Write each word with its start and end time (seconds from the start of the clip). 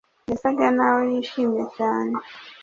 yasaga 0.29 0.65
naho 0.75 0.99
yishimye 1.11 1.63
cyane 1.77 2.15